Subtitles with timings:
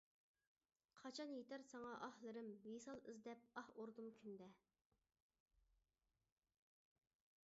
[0.99, 4.47] قاچان يېتەر ساڭا ئاھلىرىم، ۋىسال ئىزدەپ ئاھ ئۇردۇم كۈندە.